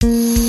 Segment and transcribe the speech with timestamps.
[0.00, 0.47] 嗯。